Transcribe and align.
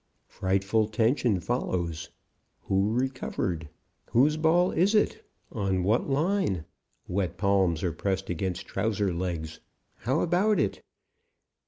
Frightful 0.27 0.87
tension 0.87 1.39
follows. 1.39 2.09
Who 2.63 2.91
recovered? 2.91 3.69
Whose 4.13 4.35
ball 4.35 4.71
is 4.71 4.95
it? 4.95 5.23
On 5.51 5.83
what 5.83 6.09
line? 6.09 6.65
Wet 7.07 7.37
palms 7.37 7.83
are 7.83 7.93
pressed 7.93 8.27
against 8.27 8.65
trouser 8.65 9.13
legs. 9.13 9.59
How 9.97 10.21
about 10.21 10.59
it? 10.59 10.81